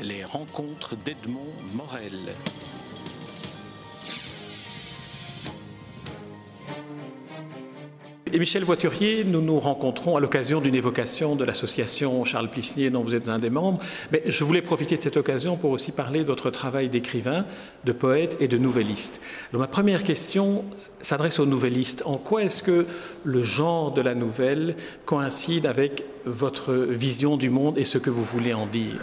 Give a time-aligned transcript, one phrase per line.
[0.00, 2.18] Les rencontres d'Edmond Morel.
[8.32, 13.02] Et Michel Voiturier, nous nous rencontrons à l'occasion d'une évocation de l'association Charles Plisnier dont
[13.02, 13.78] vous êtes un des membres.
[14.10, 17.44] Mais je voulais profiter de cette occasion pour aussi parler de votre travail d'écrivain,
[17.84, 19.20] de poète et de nouvelliste.
[19.52, 20.64] Ma première question
[21.02, 22.02] s'adresse aux nouvellistes.
[22.06, 22.86] En quoi est-ce que
[23.24, 24.74] le genre de la nouvelle
[25.04, 28.98] coïncide avec votre vision du monde et ce que vous voulez en dire?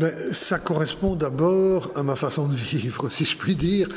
[0.00, 3.88] Ben, Ça correspond d'abord à ma façon de vivre, si je puis dire.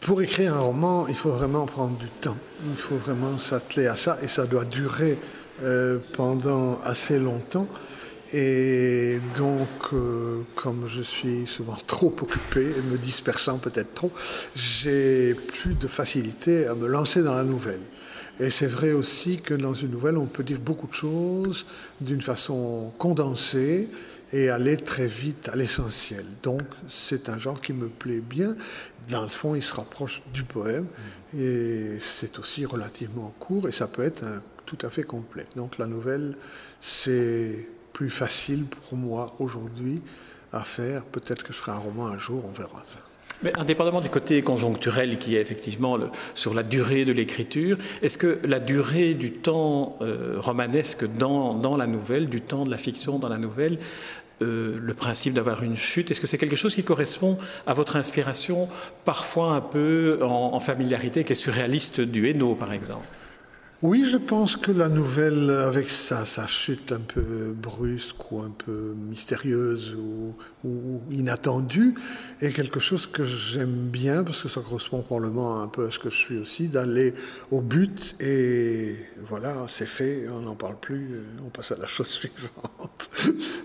[0.00, 2.36] Pour écrire un roman, il faut vraiment prendre du temps.
[2.68, 5.16] Il faut vraiment s'atteler à ça et ça doit durer
[5.62, 7.68] euh, pendant assez longtemps.
[8.32, 14.10] Et donc, euh, comme je suis souvent trop occupé et me dispersant peut-être trop,
[14.56, 17.80] j'ai plus de facilité à me lancer dans la nouvelle.
[18.40, 21.66] Et c'est vrai aussi que dans une nouvelle, on peut dire beaucoup de choses
[22.00, 23.88] d'une façon condensée
[24.32, 26.24] et aller très vite à l'essentiel.
[26.42, 28.54] Donc c'est un genre qui me plaît bien.
[29.10, 30.86] Dans le fond, il se rapproche du poème
[31.36, 34.24] et c'est aussi relativement court et ça peut être
[34.66, 35.46] tout à fait complet.
[35.56, 36.34] Donc la nouvelle,
[36.80, 40.02] c'est plus facile pour moi aujourd'hui
[40.52, 41.04] à faire.
[41.04, 42.98] Peut-être que je ferai un roman un jour, on verra ça.
[43.42, 45.98] Mais indépendamment du côté conjoncturel qui est effectivement
[46.34, 51.76] sur la durée de l'écriture, est-ce que la durée du temps euh, romanesque dans, dans,
[51.76, 53.78] la nouvelle, du temps de la fiction dans la nouvelle,
[54.42, 57.96] euh, le principe d'avoir une chute, est-ce que c'est quelque chose qui correspond à votre
[57.96, 58.68] inspiration,
[59.04, 63.06] parfois un peu en, en familiarité avec les surréalistes du Hainaut, par exemple?
[63.84, 68.94] Oui, je pense que la nouvelle, avec sa, chute un peu brusque ou un peu
[68.96, 70.34] mystérieuse ou,
[70.66, 71.92] ou inattendue,
[72.40, 75.98] est quelque chose que j'aime bien parce que ça correspond probablement un peu à ce
[75.98, 77.12] que je suis aussi, d'aller
[77.50, 78.96] au but et
[79.28, 83.10] voilà, c'est fait, on n'en parle plus, on passe à la chose suivante.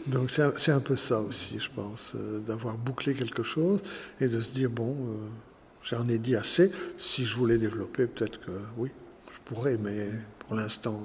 [0.09, 3.79] Donc c'est un, peu ça aussi, je pense, euh, d'avoir bouclé quelque chose
[4.19, 5.17] et de se dire, bon, euh,
[5.83, 8.89] j'en ai dit assez, si je voulais développer, peut-être que oui
[9.45, 10.07] pourrait, mais
[10.39, 10.99] pour l'instant,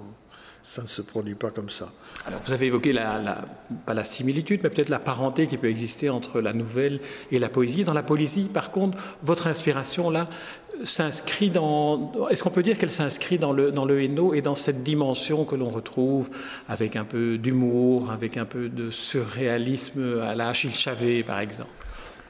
[0.64, 1.92] ça ne se produit pas comme ça.
[2.26, 3.44] Alors, vous avez évoqué la,
[3.84, 7.50] pas la similitude, mais peut-être la parenté qui peut exister entre la nouvelle et la
[7.50, 7.84] poésie.
[7.84, 10.26] Dans la poésie, par contre, votre inspiration là
[10.82, 12.12] s'inscrit dans.
[12.30, 15.44] Est-ce qu'on peut dire qu'elle s'inscrit dans le dans le Hainaut et dans cette dimension
[15.44, 16.30] que l'on retrouve
[16.66, 21.70] avec un peu d'humour, avec un peu de surréalisme à la Achille Chavet, par exemple?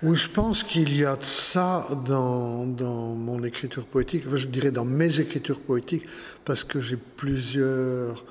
[0.04, 4.84] Oui, je pense qu'il y a ça dans, dans, mon écriture poétique, je dirais dans
[4.84, 6.04] mes écritures poétiques,
[6.44, 8.22] parce que j'ai plusieurs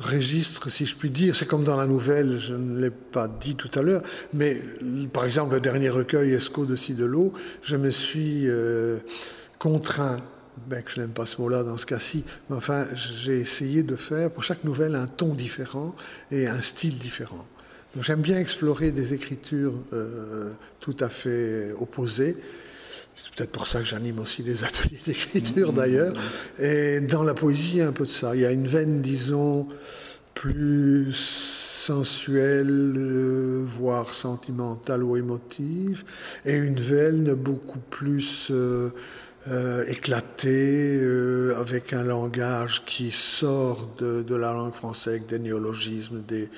[0.00, 1.36] registres, si je puis dire.
[1.36, 4.00] C'est comme dans la nouvelle, je ne l'ai pas dit tout à l'heure,
[4.32, 4.62] mais
[5.12, 8.98] par exemple, le dernier recueil, Esco de ci de l'eau, je me suis euh,
[9.58, 10.22] contraint
[10.66, 13.96] ben, que je n'aime pas ce mot-là dans ce cas-ci, mais enfin, j'ai essayé de
[13.96, 15.94] faire pour chaque nouvelle un ton différent
[16.30, 17.46] et un style différent.
[18.00, 22.36] J'aime bien explorer des écritures euh, tout à fait opposées.
[23.16, 26.14] C'est peut-être pour ça que j'anime aussi des ateliers d'écriture d'ailleurs.
[26.58, 28.34] Et dans la poésie, il y a un peu de ça.
[28.34, 29.66] Il y a une veine, disons,
[30.34, 36.04] plus sensuelle, euh, voire sentimentale ou émotive,
[36.44, 38.90] et une veine beaucoup plus euh,
[39.46, 46.22] euh, éclaté, euh, avec un langage qui sort de, de, la langue française, des néologismes,
[46.22, 46.48] des,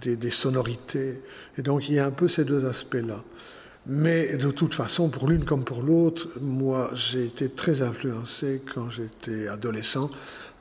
[0.00, 1.22] des, des, sonorités.
[1.58, 3.22] Et donc il y a un peu ces deux aspects-là.
[3.86, 8.88] Mais de toute façon, pour l'une comme pour l'autre, moi j'ai été très influencé quand
[8.88, 10.10] j'étais adolescent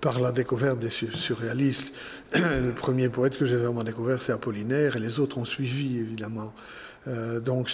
[0.02, 1.94] par la découverte des surréalistes.
[2.34, 6.54] Le premier poète que j'ai vraiment découvert, c'est Apollinaire, et les autres ont suivi, évidemment.
[7.08, 7.72] Euh, donc,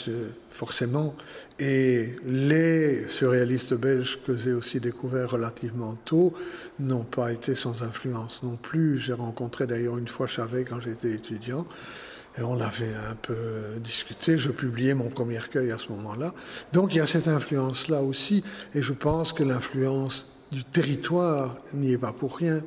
[0.50, 1.16] forcément.
[1.60, 6.34] Et les surréalistes belges que j'ai aussi découverts relativement tôt
[6.80, 9.00] n'ont pas été sans influence non plus.
[9.00, 11.66] J'ai rencontré d'ailleurs une fois Chavet quand j'étais étudiant.
[12.38, 13.36] Et on avait un peu
[13.80, 14.38] discuté.
[14.38, 16.34] Je publiais mon premier recueil à ce moment-là.
[16.74, 18.44] Donc il y a cette influence-là aussi.
[18.74, 22.62] Et je pense que l'influence du territoire n'y est pas pour rien.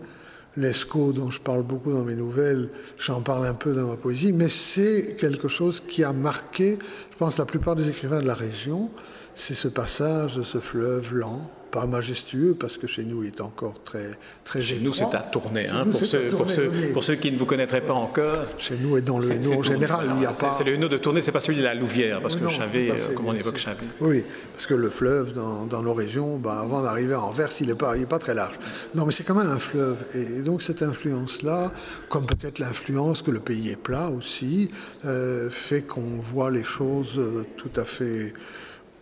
[0.59, 2.69] L'ESCO, dont je parle beaucoup dans mes nouvelles,
[2.99, 6.79] j'en parle un peu dans ma poésie, mais c'est quelque chose qui a marqué,
[7.19, 8.91] pense, la plupart des écrivains de la région.
[9.35, 13.41] C'est ce passage de ce fleuve lent, pas majestueux parce que chez nous il est
[13.41, 14.11] encore très
[14.45, 17.39] très chez nous c'est à tourner hein, pour, ceux, pour, ceux, pour, ceux, qui ne
[17.39, 18.47] vous connaîtraient pas encore.
[18.57, 20.89] Chez nous et dans le Hainaut en général il y a pas c'est le Hainaut
[20.89, 23.59] de tourner c'est pas celui de la Louvière parce que Chavet euh, comme on évoque
[23.59, 24.25] Chavet oui
[24.55, 27.75] parce que le fleuve dans, dans nos régions bah, avant d'arriver à Anvers il est
[27.75, 28.55] pas il est pas très large.
[28.95, 31.73] Non mais c'est quand même un fleuve et, donc cette influence là
[32.09, 34.71] comme peut-être l'influence que le pays est plat aussi
[35.05, 38.33] euh, fait qu'on voit les choses euh, tout à fait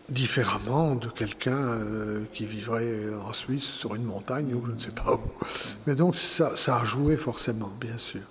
[0.09, 4.93] différemment de quelqu'un euh, qui vivrait en Suisse sur une montagne ou je ne sais
[4.93, 5.21] pas où.
[5.87, 8.23] Mais donc ça, ça a joué forcément, bien sûr.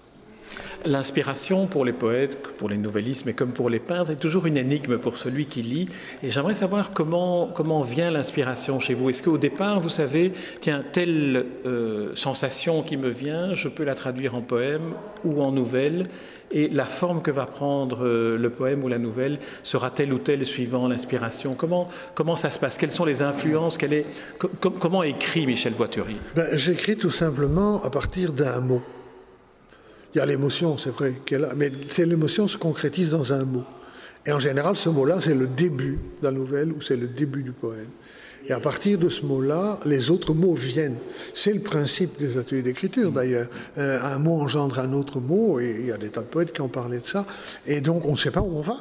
[0.86, 4.58] L'inspiration pour les poètes, pour les nouvellistes, mais comme pour les peintres, est toujours une
[4.58, 5.90] énigme pour celui qui lit.
[6.24, 9.10] Et j'aimerais savoir comment, comment vient l'inspiration chez vous.
[9.10, 10.32] Est-ce qu'au départ, vous savez,
[10.62, 14.94] tiens, telle euh, sensation qui me vient, je peux la traduire en poème
[15.24, 16.08] ou en nouvelle
[16.52, 20.20] et la forme que va prendre euh, le poème ou la nouvelle sera telle ou
[20.20, 22.78] telle suivant l'inspiration comment, comment ça se passe?
[22.78, 23.78] Quelles sont les influences?
[24.60, 26.18] Comment écrit Michel Voiturier?
[26.36, 28.82] Ben, J'écris tout simplement à partir d'un mot.
[30.16, 33.66] Il y a l'émotion, c'est vrai, qu'elle mais l'émotion se concrétise dans un mot.
[34.26, 37.44] Et en général, ce mot-là, c'est le début de la nouvelle ou c'est le début
[37.44, 37.90] du poème.
[38.48, 40.96] Et à partir de ce mot-là, les autres mots viennent.
[41.34, 43.48] C'est le principe des ateliers d'écriture, d'ailleurs.
[43.78, 46.54] Euh, un mot engendre un autre mot, et il y a des tas de poètes
[46.54, 47.26] qui ont parlé de ça.
[47.66, 48.78] Et donc, on ne sait pas où on va.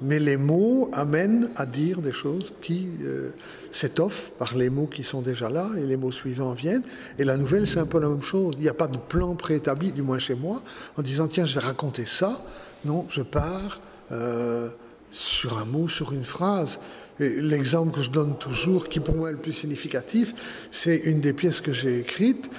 [0.00, 3.30] Mais les mots amènent à dire des choses qui euh,
[3.70, 6.82] s'étoffent par les mots qui sont déjà là, et les mots suivants viennent.
[7.18, 8.54] Et la nouvelle, c'est un peu la même chose.
[8.58, 10.62] Il n'y a pas de plan préétabli, du moins chez moi,
[10.96, 12.44] en disant, tiens, je vais raconter ça.
[12.84, 13.80] Non, je pars
[14.12, 14.68] euh,
[15.10, 16.80] sur un mot, sur une phrase.
[17.20, 21.32] L'exemple que je donne toujours, qui pour moi est le plus significatif, c'est une des
[21.32, 22.50] pièces que j'ai écrites,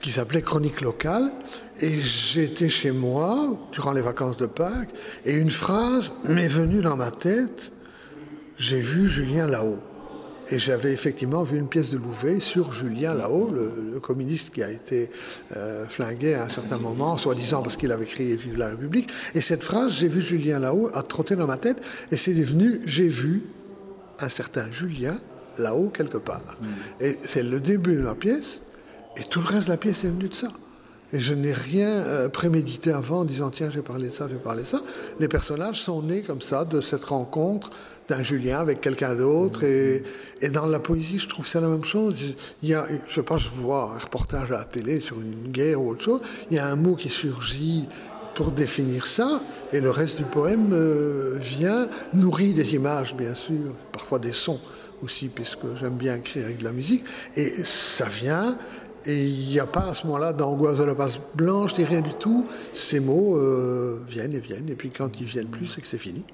[0.00, 1.30] qui s'appelait Chronique locale.
[1.80, 4.90] Et j'étais chez moi durant les vacances de Pâques,
[5.24, 7.72] et une phrase m'est venue dans ma tête.
[8.58, 9.78] J'ai vu Julien là-haut.
[10.48, 14.70] Et j'avais effectivement vu une pièce de Louvet sur Julien là-haut, le, communiste qui a
[14.70, 15.10] été
[15.56, 19.10] euh, flingué à un certain moment, soi-disant parce qu'il avait crié Vive la République.
[19.34, 21.78] Et cette phrase, j'ai vu Julien là-haut, a trotté dans ma tête,
[22.12, 23.42] et c'est devenu J'ai vu
[24.20, 25.18] un certain Julien
[25.58, 26.56] là-haut quelque part.
[26.60, 26.66] Mm.
[27.00, 28.60] Et c'est le début de la pièce,
[29.16, 30.48] et tout le reste de la pièce est venu de ça.
[31.12, 34.38] Et je n'ai rien euh, prémédité avant en disant tiens, j'ai parlé de ça, j'ai
[34.38, 34.82] parlé de ça.
[35.20, 37.70] Les personnages sont nés comme ça, de cette rencontre
[38.08, 39.62] d'un Julien avec quelqu'un d'autre.
[39.62, 40.02] Et,
[40.40, 42.34] et, dans la poésie, je trouve c'est la même chose.
[42.62, 45.52] Il y a, je sais pas, je vois un reportage à la télé sur une
[45.52, 46.20] guerre ou autre chose.
[46.50, 47.88] Il y a un mot qui surgit
[48.36, 49.40] pour définir ça,
[49.72, 54.60] et le reste du poème euh, vient, nourri des images, bien sûr, parfois des sons
[55.02, 57.02] aussi, puisque j'aime bien écrire avec de la musique,
[57.34, 58.58] et ça vient,
[59.06, 62.02] et il n'y a pas à ce moment-là d'angoisse de la passe blanche, ni rien
[62.02, 62.44] du tout.
[62.74, 65.98] Ces mots euh, viennent et viennent, et puis quand ils viennent plus, c'est que c'est
[65.98, 66.24] fini.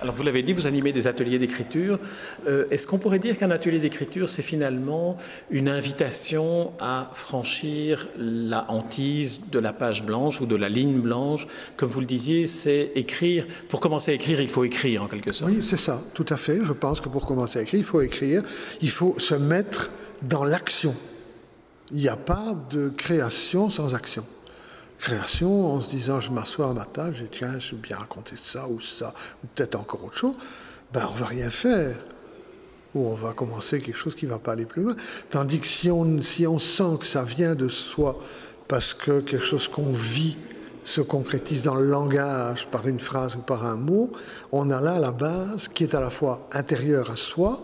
[0.00, 1.98] Alors vous l'avez dit, vous animez des ateliers d'écriture.
[2.46, 5.16] Euh, est-ce qu'on pourrait dire qu'un atelier d'écriture, c'est finalement
[5.50, 11.48] une invitation à franchir la hantise de la page blanche ou de la ligne blanche?
[11.76, 13.46] Comme vous le disiez, c'est écrire.
[13.68, 15.50] Pour commencer à écrire, il faut écrire en quelque sorte.
[15.50, 16.60] Oui, c'est ça, tout à fait.
[16.64, 18.42] Je pense que pour commencer à écrire, il faut écrire.
[18.80, 19.90] Il faut se mettre
[20.28, 20.94] dans l'action.
[21.90, 24.24] Il n'y a pas de création sans action
[24.98, 28.36] création en se disant je m'assois à ma table, je tiens, je vais bien raconter
[28.42, 30.34] ça ou ça, ou peut-être encore autre chose,
[30.92, 31.96] ben on va rien faire.
[32.94, 34.96] Ou on va commencer quelque chose qui ne va pas aller plus loin.
[35.28, 38.18] Tandis que si on, si on sent que ça vient de soi,
[38.66, 40.36] parce que quelque chose qu'on vit
[40.84, 44.10] se concrétise dans le langage par une phrase ou par un mot,
[44.52, 47.62] on a là la base qui est à la fois intérieure à soi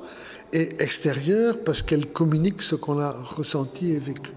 [0.52, 4.32] et extérieure parce qu'elle communique ce qu'on a ressenti et vécu.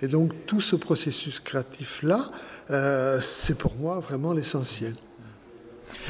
[0.00, 2.30] Et donc tout ce processus créatif-là,
[2.70, 4.94] euh, c'est pour moi vraiment l'essentiel.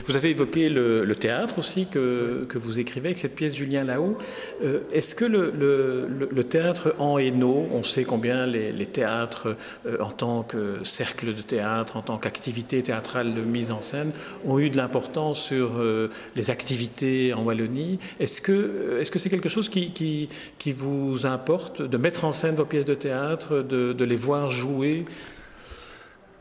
[0.06, 4.16] Vous avez évoqué le, théâtre aussi que, vous écrivez avec cette pièce Julien Lahaut.
[4.62, 10.42] Euh, est-ce que le, théâtre en Hainaut, on sait combien les, théâtres euh, en tant
[10.42, 14.12] que cercle de théâtre, en tant qu'activité théâtrale de mise en scène,
[14.46, 17.98] ont eu de l'importance sur euh, les activités en Wallonie?
[18.20, 20.28] Est-ce que que c'est quelque chose qui,
[20.76, 25.06] vous importe de mettre en scène vos pièces de théâtre, de les voir jouer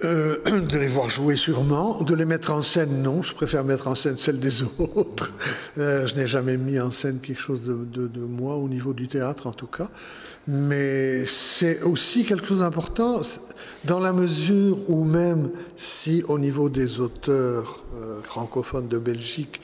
[0.03, 3.87] euh, de les voir jouer sûrement, de les mettre en scène, non, je préfère mettre
[3.87, 5.33] en scène celle des autres.
[5.77, 8.93] Euh, je n'ai jamais mis en scène quelque chose de, de, de, moi au niveau
[8.93, 9.89] du théâtre en tout cas.
[10.47, 13.21] Mais c'est aussi quelque chose d'important
[13.85, 19.61] dans la mesure où même si au niveau des auteurs euh, francophones de Belgique,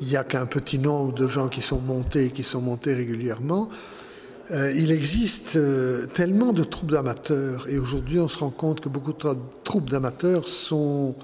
[0.00, 3.68] il n'y a qu'un petit nombre de gens qui sont montés, qui sont montés régulièrement,
[4.52, 8.88] euh, il existe euh, tellement de troupes d'amateurs et aujourd'hui on se rend compte que
[8.88, 11.16] beaucoup de troupes d'amateurs sont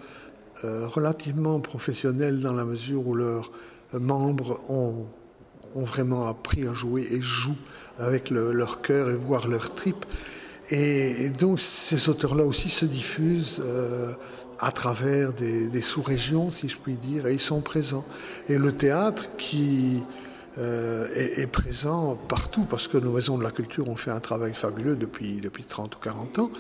[0.65, 3.53] euh, relativement professionnelles dans la mesure où leurs
[3.93, 5.07] membres ont,
[5.75, 7.57] vraiment appris à jouer et jouent
[7.99, 10.05] avec le, leur cœur et voire leur tripes.
[10.71, 13.63] Et, et, donc ces auteurs-là aussi se diffusent
[14.59, 18.05] à travers des, des sous-régions, si je puis dire, et ils sont présents.
[18.49, 20.03] Et le théâtre qui
[20.59, 24.55] euh, est, présent partout parce que nos maisons de la culture ont fait un travail
[24.55, 26.51] fabuleux depuis, depuis 30 ou 40 ans.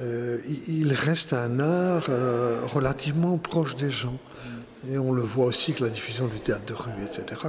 [0.00, 4.18] Euh, il reste un art euh, relativement proche des gens.
[4.90, 7.42] Et on le voit aussi avec la diffusion du théâtre de rue, etc.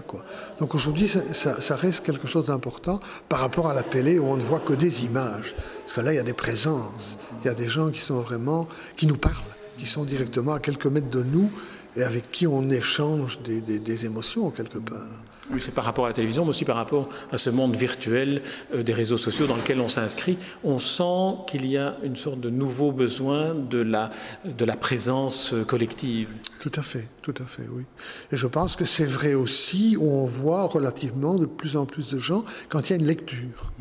[0.60, 4.42] Donc aujourd'hui, ça, reste quelque chose d'important par rapport à la télé où on ne
[4.42, 5.56] voit que des images.
[5.82, 8.20] Parce que là, il y a des présences, il y a des gens qui sont
[8.20, 9.36] vraiment, qui nous parlent.
[9.78, 11.50] qui sont directement à quelques mètres de nous
[11.96, 15.22] et avec qui on échange des, des émotions quelque part.
[15.52, 18.42] Oui, c'est par rapport à la télévision, mais aussi par rapport à ce monde virtuel
[18.74, 20.38] euh, des réseaux sociaux dans lequel on s'inscrit.
[20.64, 24.12] On sent qu'il y a une sorte de nouveau besoin de la,
[24.46, 26.30] de la présence euh, collective.
[26.60, 27.84] Tout à fait, tout à fait, oui.
[28.32, 32.12] Et je pense que c'est vrai aussi où on voit relativement de plus en plus
[32.12, 33.72] de gens quand il y a une lecture.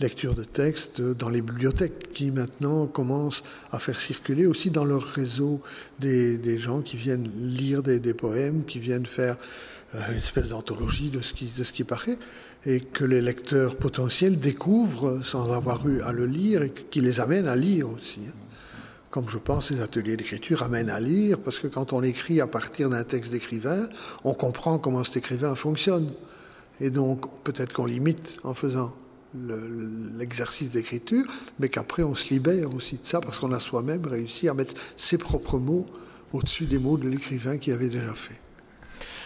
[0.00, 5.02] Lecture de textes dans les bibliothèques qui maintenant commencent à faire circuler aussi dans leur
[5.02, 5.60] réseau
[5.98, 10.50] des, des gens qui viennent lire des, des poèmes, qui viennent faire euh, une espèce
[10.50, 12.18] d'anthologie de, ce qui, de ce qui paraît,
[12.64, 17.20] et que les lecteurs potentiels découvrent sans avoir eu à le lire, et qui les
[17.20, 18.20] amène à lire aussi.
[18.28, 18.32] Hein.
[19.10, 22.46] Comme je pense les ateliers d'écriture amènent à lire, parce que quand on écrit à
[22.46, 23.88] partir d'un texte d'écrivain,
[24.22, 26.08] on comprend comment cet écrivain fonctionne.
[26.80, 28.94] Et donc peut-être qu'on limite en faisant
[29.34, 31.24] l'exercice d'écriture,
[31.58, 34.74] mais qu'après on se libère aussi de ça, parce qu'on a soi-même réussi à mettre
[34.96, 35.86] ses propres mots
[36.32, 38.40] au-dessus des mots de l'écrivain qui avait déjà fait.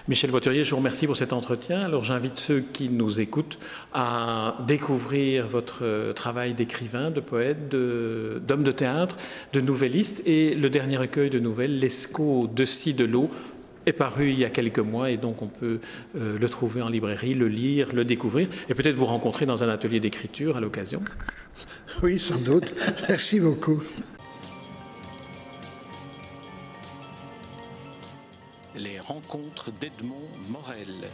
[0.07, 1.81] Michel Voiturier, je vous remercie pour cet entretien.
[1.81, 3.59] Alors j'invite ceux qui nous écoutent
[3.95, 9.17] à découvrir votre travail d'écrivain, de poète, d'homme de, théâtre,
[9.55, 13.31] de nouvelliste et le dernier recueil de nouvelles, L'Escaut de ci de l'eau,
[13.87, 15.81] est paru il y a quelques mois et donc on peut
[16.17, 19.71] euh, le trouver en librairie, le lire, le découvrir et peut-être vous rencontrer dans un
[19.71, 21.03] atelier d'écriture à l'occasion.
[22.03, 22.75] Oui, sans doute.
[23.09, 23.83] Merci beaucoup.
[29.35, 31.11] Les rencontres d'Edmond Morel.